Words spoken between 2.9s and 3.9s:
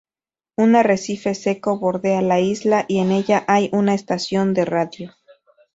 en ella hay